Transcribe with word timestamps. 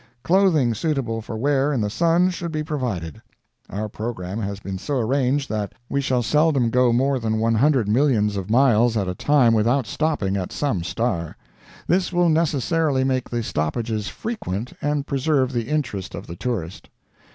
Clothing 0.23 0.73
suitable 0.73 1.21
for 1.21 1.37
wear 1.37 1.71
in 1.71 1.79
the 1.79 1.87
sun 1.91 2.31
should 2.31 2.51
be 2.51 2.63
provided. 2.63 3.21
Our 3.69 3.87
program 3.87 4.39
has 4.39 4.59
been 4.59 4.79
so 4.79 4.95
arranged 4.97 5.47
that 5.49 5.73
we 5.89 6.01
shall 6.01 6.23
seldom 6.23 6.71
go 6.71 6.91
more 6.91 7.19
than 7.19 7.35
100,000,000 7.37 8.35
of 8.35 8.49
miles 8.49 8.97
at 8.97 9.07
a 9.07 9.13
time 9.13 9.53
without 9.53 9.85
stopping 9.85 10.37
at 10.37 10.51
some 10.51 10.83
star. 10.83 11.37
This 11.85 12.11
will 12.11 12.29
necessarily 12.29 13.03
make 13.03 13.29
the 13.29 13.43
stoppages 13.43 14.07
frequent 14.07 14.73
and 14.81 15.05
preserve 15.05 15.53
the 15.53 15.69
interest 15.69 16.15
of 16.15 16.25
the 16.25 16.35
tourist. 16.35 16.89